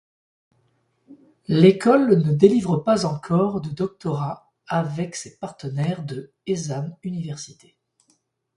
L'école 1.47 2.23
ne 2.25 2.33
délivre 2.33 2.77
pas 2.77 3.05
encore 3.05 3.61
de 3.61 3.69
doctorat 3.69 4.51
avec 4.65 5.15
ses 5.15 5.37
partenaires 5.37 6.03
de 6.03 6.33
Hesam 6.47 6.95
Université. 7.03 7.77